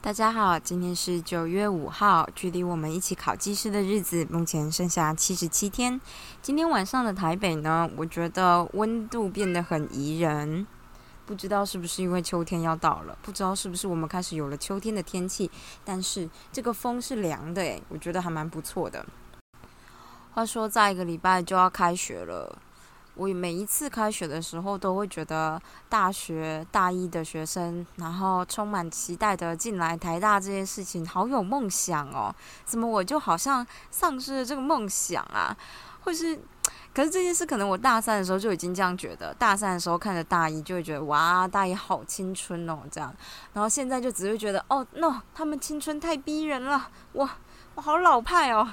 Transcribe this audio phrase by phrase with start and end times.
[0.00, 6.00] 大家好，今天是九月五号，距离我们一起考技师的日子目前剩下七十七天。
[6.40, 10.66] 今天晚上的台北呢，我觉得温度变得很宜人，
[11.26, 15.50] 不知道是不是因为秋天要到了，不知道是不是我们开始有了秋天的天气，
[15.84, 19.04] 但是这个风是凉的诶，我觉得还蛮不错的。
[20.38, 22.56] 话说，再一个礼拜就要开学了。
[23.14, 32.32] 我每一次开学的时候，都会觉得大学大一的学生，然后充满期待的进来台大这件事情，好有梦想哦。
[32.64, 35.56] 怎么我就好像丧失了这个梦想啊？
[36.04, 36.38] 或是，
[36.94, 39.34] 可是这件事可能我大三的时候就已经这样觉得。
[39.34, 43.12] 大三的时候看着大一，就会觉得哇，大一好青春哦，这样。
[43.54, 47.28] 然后现在就只会觉得哦，no，他们青春太逼人了，我
[47.74, 48.68] 我好老派哦，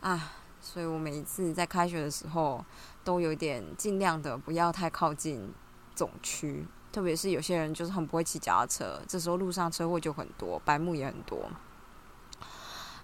[0.00, 0.32] 啊。
[0.64, 2.64] 所以我每一次在开学的时候，
[3.04, 5.52] 都有点尽量的不要太靠近
[5.94, 11.50] 总区，特别是有些人就是很不会骑脚踏车，这时候路上车祸就很多，白目也很多。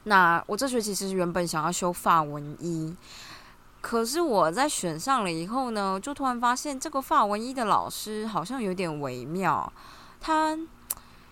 [0.04, 2.96] 那我这学期其实原本想要修法文一，
[3.82, 9.70] 可是我在选上了以后呢，就突然发现这个法文一的老师好像有点微妙，
[10.18, 10.58] 他。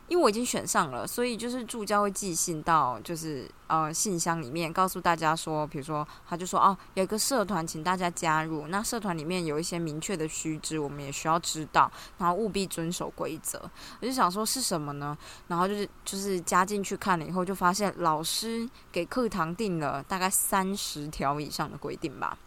[0.08, 8.68] 因为我已经选上了，所以就是助教会寄信到，就是呃信箱里面告诉大家说，比如说他就说哦，有一个社团，请大家加入。
[8.68, 13.60] 那社团里面有一些明确的须知，我们也需要知道，然后务必遵守规则。
[14.00, 15.16] 我就想说是什么呢？
[15.48, 22.38] 然后就是就是加进去看了以后，就发现老师给课堂定了大概三十条以上的规定吧。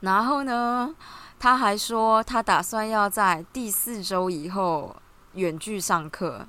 [0.00, 0.92] 然后呢，
[1.38, 4.96] 他还说他打算要在第四周以后。
[5.36, 6.44] 远距上课，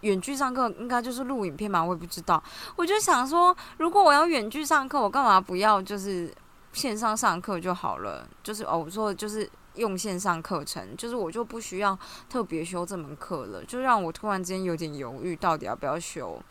[0.00, 1.82] 远距上课应该就是录影片嘛？
[1.82, 2.42] 我也不知道。
[2.76, 6.34] 我就想说，如果我要远距上课，我干嘛不要就是
[6.72, 8.26] 线上上课就好了？
[8.42, 11.96] 就是哦，我说就是用线上课程，就是我就不需要
[12.28, 13.64] 特别修这门课了。
[13.64, 16.42] 就让我突然间有点犹豫，到底要不要修？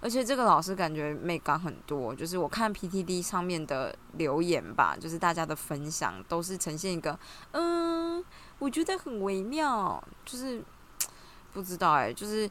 [0.00, 7.18] 而且这个老师感觉美感很多，就是我看 PTD 上面的留言吧，就是大家的分享都是呈现一个，
[7.52, 8.24] 嗯，
[8.58, 10.62] 我觉得很微妙，就是。
[11.52, 12.48] 不知道哎，就是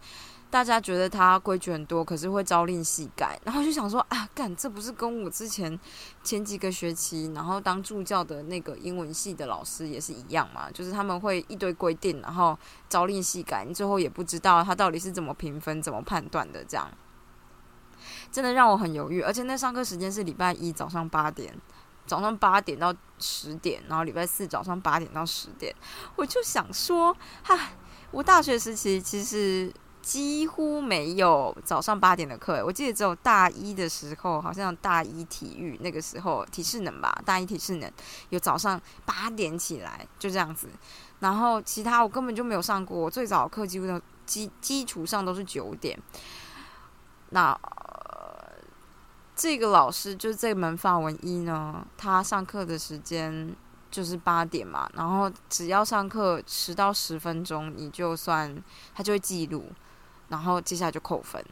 [0.50, 5.78] 大家觉得他规矩很多，可是会朝令夕改， 然后就想说啊，干这不是跟我之前
[6.24, 10.72] 前几个学期，然后当助教的那个英文系的老师也是一样嘛？
[10.72, 12.58] 就是他们会一堆规定，然后
[12.90, 16.90] 朝令夕改，你最后也不知道他到底是怎么评分、怎么判断的，这样
[18.32, 19.22] 真的让我很犹豫。
[19.22, 21.54] 而且那上课时间是礼拜一早上八点，
[22.06, 25.76] 早上八点到十点，然后礼拜四早上八点到十点，
[26.16, 27.72] 我就想说，哈。
[28.12, 37.92] 我大学时期其实几乎没有早上八点的课，我记得只有大一的时候，好像大一体育那个时候体适能吧，大一体适能
[38.30, 40.70] 有早上八点起来就这样子，
[41.20, 46.00] 然后其他我根本就没有上过，我最早课几乎都基基础上都是九点。
[47.32, 47.60] 那
[49.36, 53.54] 这个老师就是这门法文一呢，他上课的时间。
[53.90, 58.62] 就是八点嘛，然后只要上课迟到十分钟，你就算
[58.94, 59.72] 他就会记录，
[60.30, 61.44] 然后接下来就扣分。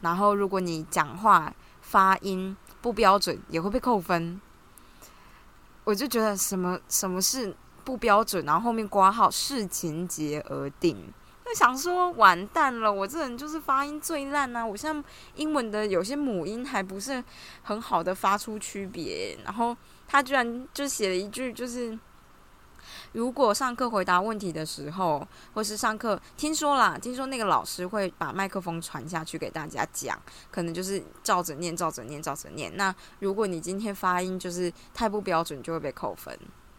[0.00, 4.40] 然后如果你讲话发音不标准，也会被扣分。
[5.84, 11.12] 我就觉得什么什么是不标准，然后后面挂号视情节而定，
[11.48, 14.64] 就想说完蛋了，我这人就是发音最烂啊！
[14.66, 15.02] 我像
[15.36, 17.24] 英文的有些母音还不是
[17.62, 19.76] 很好的发出区别，然后。
[20.10, 21.98] 他居然就写了一句，就是
[23.12, 30.18] 如果上课回答问题的时候，或是上课听说啦，听说那个老师会把麦克风传下去给大家讲，
[30.50, 32.74] 可能就是照着念，照着念，照着念。
[32.74, 36.34] 那如果你今天发音就是太不标准，就会被扣分，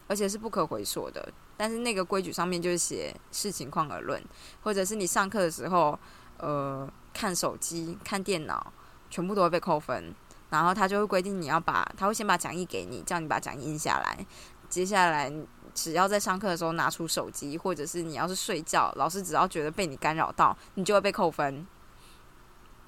[0.08, 1.32] 而且是不可回溯的。
[1.60, 4.18] 但是那个规矩上面就是写视情况而论，
[4.62, 5.98] 或者是你上课的时候，
[6.38, 8.72] 呃，看手机、看电脑，
[9.10, 10.14] 全部都会被扣分。
[10.48, 14.26] 然后他就会规定你要把，他会先把讲义给你，叫你把讲义印下来。
[14.70, 15.30] 接下来
[15.74, 21.66] 只要在上课的时候拿出手机，或者是你要是睡觉，老师只要觉得被你干扰到，你就会被扣分。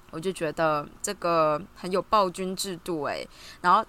[0.09, 3.29] 我就觉得这个很有暴君制度诶。
[3.61, 3.85] 然后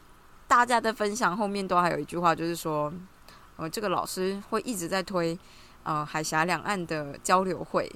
[0.47, 2.93] 大家的分享后面都还有一句话，就是说，
[3.56, 5.39] 呃，这个老师会一直在推
[5.83, 7.91] 呃海峡两岸的交流会。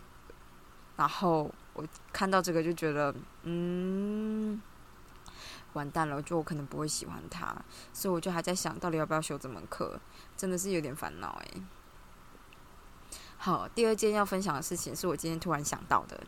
[0.97, 4.61] 然后我看到这个就觉得，嗯。
[5.75, 7.55] 完蛋了，就我可能不会喜欢他，
[7.93, 10.01] 所以我就还在想到底要不要修这门课，
[10.35, 11.63] 真的是有点烦恼诶。
[13.37, 16.19] 好，第二件要分享的事情是我今天突然想到的。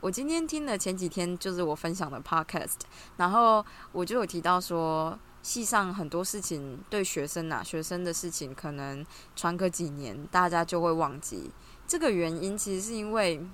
[0.00, 2.80] 我今天听了前几天就是我分享的 podcast，
[3.16, 9.04] 然后我就有提到说，系上很多事情对学生啊，学生的事情可能
[9.34, 11.50] 传个几年，大家就会忘记。
[11.86, 13.44] 这个原因其实是因为，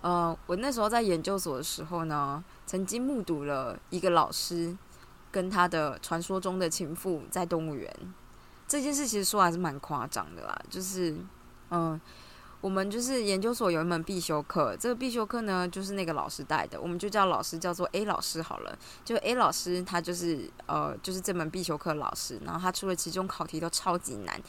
[0.00, 4.76] 呃，我那时候在研究所的时候呢，曾经目睹了一个老师
[5.30, 7.94] 跟他的传说中的情妇在动物园。
[8.66, 11.16] 这件事其实说还是蛮夸张的啦，就是，
[11.70, 12.00] 嗯。
[12.60, 18.76] 我们就是研究所有一门必修课，这个必修课呢，就是那个老师带的，我们就叫老师叫做 A 老师好了。
[19.04, 24.40] 就 A 老师，他就是呃，就是这门必修课老师，然后他出的期中考题都超级难。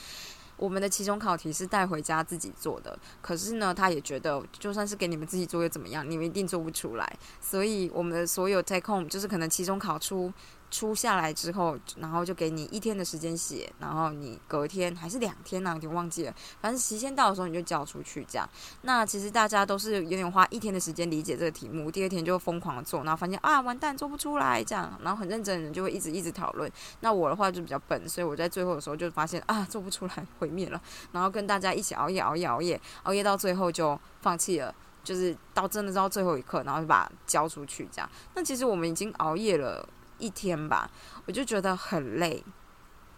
[0.58, 7.18] 我们的期中考题是带回家自己做的，可是呢，他也觉得就算是给你们自己做又怎么样，你们一定做不出来。
[7.40, 10.34] 所以我们的所有 take home 就是可能期中考出。
[10.72, 15.72] 出下来之后，然后就给你一天的时间写，然后你隔天还是两天呢？
[15.74, 16.36] 有点忘记了。
[16.62, 18.48] 反正期限到的时候你就交出去，这样。
[18.84, 26.72] 那其实大家都是有点花一天的时间理解这个题目，第二天就疯狂的做，然后发现啊完蛋做不出来这样，然后很认真的人就会一直一直讨论。
[27.00, 30.80] 那我的话就比较笨，所以我在最后的时候就发现啊做不出来毁灭了，
[31.12, 34.74] 然后跟大家一起熬夜熬夜熬夜熬夜到最后就放弃了，
[35.04, 38.10] 就是到真的到最后一刻，然后就把交出去这样。
[38.36, 39.88] 那其实我们已经熬夜了。
[40.20, 40.90] 一天吧，
[41.26, 42.44] 我就觉得很累，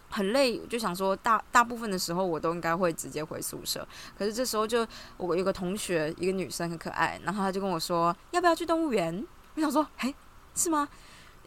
[0.08, 3.86] 很累，就想说大大部分的时候我都应该会直接回宿舍。
[4.16, 9.26] 可是这时候就我有个同学，一个女生很可爱，然后她就跟我说要不要去动物园？
[9.56, 10.14] 我想说，诶，
[10.54, 10.88] 是吗？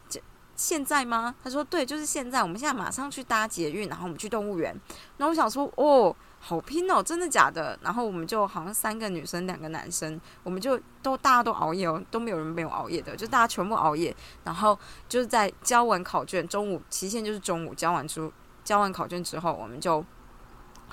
[0.08, 0.22] 这
[0.56, 1.34] 现在吗？
[1.44, 4.76] 她说对，就是现在，我们现在马上去搭捷运，然后我们去动物园。
[5.18, 6.16] 然后我想说，哦。
[6.48, 7.76] 好拼哦，真的假的？
[7.82, 14.16] 然后我们就好像三个女生，两个男生，我们就都大家都熬夜哦，都没有人没有熬夜的，就大家全部熬夜。
[14.44, 14.78] 然后
[15.10, 18.32] 就是在交完考卷，中午期限就是中午交完出
[18.64, 20.06] 交完考卷之后，我们就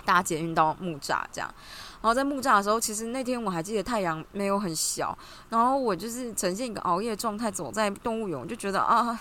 [0.07, 1.55] 搭捷运到木栅这样。
[2.01, 5.17] 然后在木栅的时候，其实那天我还记得太阳没有很小，
[5.51, 9.21] 然后我就是呈现一个熬夜状态，走在动物园，我就觉得啊。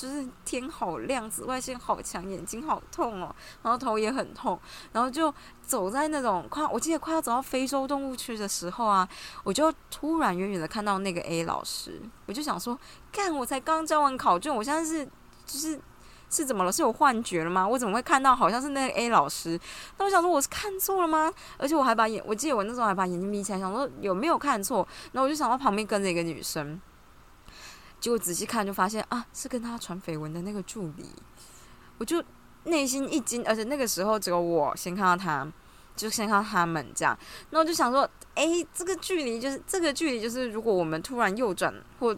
[0.00, 4.58] 就是天好亮，紫外线好强，眼睛好痛哦，然后头也很痛，
[4.92, 9.06] 然后就走在那种快，我记得快要走到非洲动物区的时候啊，
[9.44, 12.78] 我就突然远远的看到那个 A 老师，我就想说，
[13.12, 15.04] 干，我才刚交完考卷，我现在是
[15.44, 15.78] 就是
[16.30, 16.72] 是怎么了？
[16.72, 17.68] 是有幻觉了吗？
[17.68, 19.60] 我怎么会看到好像是那个 A 老师？
[19.98, 21.30] 那我想说我是看错了吗？
[21.58, 24.88] 而且我还把眼，我记得我那时候还把眼睛眯起来，想说有没有看错？
[25.12, 26.80] 然后我就想到旁边跟着一个女生。
[28.00, 31.04] 结果仔细看就发现啊，是跟他传绯闻的那个助理，
[31.98, 32.22] 我就
[32.64, 35.46] 内心一惊，而且那个时候只有我先看到他，
[35.94, 37.16] 就先看到他们这样，
[37.50, 42.16] 那我就想说，哎，这个距离就是这个距离就是，如果我们突然右转或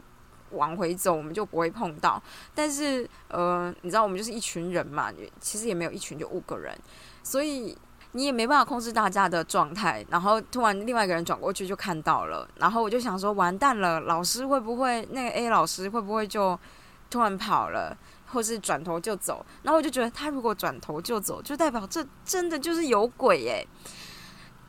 [0.53, 2.23] 往回走，我们就不会碰到。
[2.55, 6.79] 但是呃，你知道我们就是一群人嘛，其实也没有一群，就五个人，
[7.23, 7.77] 所以。
[8.13, 16.59] 你也没办法控制大家的状态，然后突然另外一个人转过去就看到了，然后我就想说完蛋了，老师会不会那个 A 老师会不会就
[17.11, 19.45] 突然跑了，或是转头就走？
[19.63, 23.67] 然后我就觉得他如果转头就走，就代表这真的就是有鬼耶。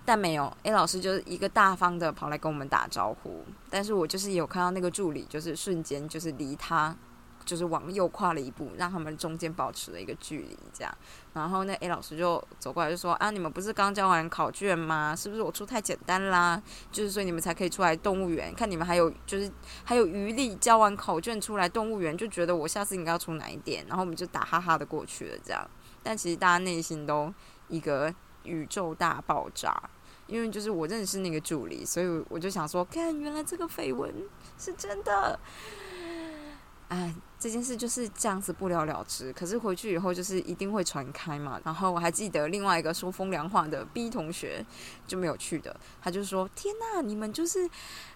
[0.06, 6.96] 但没有 A 老师就是一个大方的跑来跟我们打招呼，但是我就是有看到那个助理就是瞬间就是离他。
[7.46, 10.98] 就是往右跨了一步，让他们中间保持了一个距离，这样。
[11.34, 15.16] 然后那 A 老师就走过来就说：“啊，你们不是刚交完考卷吗？
[15.16, 16.62] 是不是我出太简单啦？
[16.92, 19.52] 就是所以你们才可以出来动物园，看你们还有就是
[19.84, 23.86] 还有余力交完考卷出来动物园，就觉得我下次应该要出难一点。
[23.88, 25.68] 然后我们就打哈哈的过去了，这样。
[26.04, 27.34] 但其实大家内心都
[27.68, 28.14] 一个
[28.44, 29.90] 宇宙大爆炸，
[30.28, 34.14] 因为就是我认识那个助理，所以我就想说，看原来这个绯闻
[34.58, 35.40] 是真的。”
[36.90, 37.12] 哎，
[37.44, 39.34] 这件事就是这样子不了了之。
[39.34, 41.60] 可是回去以后就是一定会传开嘛。
[41.66, 44.66] 然后我还记得另外一个说风凉话的 B 同学
[45.06, 47.70] 就没有去的，他就说：“天呐，你们就是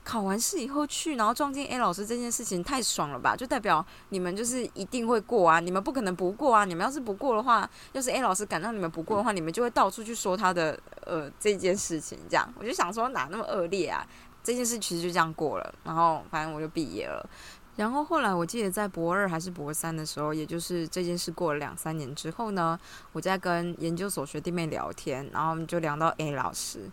[0.05, 3.35] 考完试以后去，然后撞见 A 老师这件事情太爽了吧？
[3.35, 5.59] 就代表你们就是一定会过啊！
[5.59, 6.63] 你们不可能不过啊！
[6.63, 12.17] 你们要是不过的话，要是 A 老师敢让你们不过的话，你们就会到处去说他的呃这件事情。
[12.29, 14.07] 这样我就想说哪那么恶劣啊？
[14.41, 17.29] 这件事其实就这样过了，然后反正我就毕业了。”
[17.77, 22.77] 然后后来，我记得在博二还是博三的时候，也就是这件事过了两三年之后呢，
[23.13, 26.89] 我在跟研究所学弟妹聊天，然后我们就聊到 A 老师，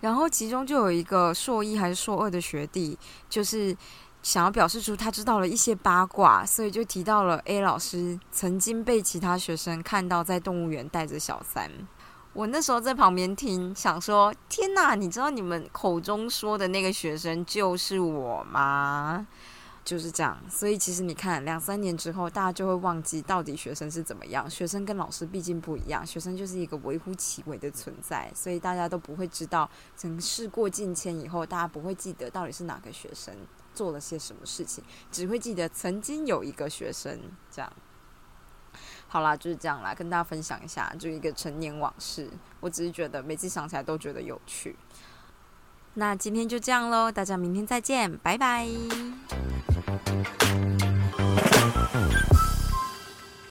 [0.00, 2.98] 然后其中就有一个硕一还是硕二的学弟，
[3.30, 3.76] 就是
[4.24, 11.70] 想要表示出他知道了一些八卦，所以就提到了 A 老师曾经被其他学生看到在动物园带着小三。
[12.32, 19.24] 我那时候在旁边听，想说：天哪，你知道你们口中说的那个学生就是我吗？
[19.84, 20.40] 就是这样。
[20.50, 24.48] 所以其实你看，两三年之后，大家就会忘记到底学生是怎么样。
[24.48, 29.68] 学生跟老师毕竟不一样，学生就是一个微乎其微的存在，所以大家都不会知道。
[30.00, 33.34] 等事过境迁以后，大家不会记得到底是哪个学生
[33.74, 37.72] 做了些什么事情，只会记得曾经有一个学生这样。
[39.06, 42.28] 好啦，就是这样啦，跟大家分享一下，就一个成年往事。
[42.58, 44.74] 我只是觉得每次想起来都觉得有趣。
[45.94, 48.66] 那今天就这样喽大家明天再见拜拜。